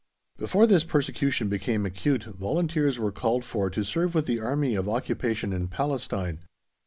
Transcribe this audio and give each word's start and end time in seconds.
Before 0.39 0.65
this 0.65 0.83
persecution 0.83 1.47
became 1.47 1.85
acute 1.85 2.23
volunteers 2.23 2.97
were 2.97 3.11
called 3.11 3.45
for 3.45 3.69
to 3.69 3.83
serve 3.85 4.15
with 4.15 4.25
the 4.25 4.39
Army 4.39 4.73
of 4.73 4.89
Occupation 4.89 5.53
in 5.53 5.67
Palestine. 5.67 6.39